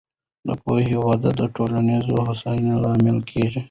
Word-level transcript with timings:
د 0.47 0.49
پوهې 0.63 0.95
وده 1.07 1.31
د 1.39 1.41
ټولنیزې 1.55 2.13
هوساینې 2.27 2.73
لامل 2.83 3.17
کېږي. 3.29 3.59